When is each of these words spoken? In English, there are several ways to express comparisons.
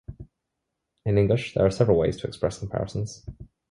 In 1.05 1.19
English, 1.19 1.53
there 1.53 1.63
are 1.63 1.69
several 1.69 1.95
ways 1.99 2.17
to 2.17 2.25
express 2.27 2.57
comparisons. 2.57 3.23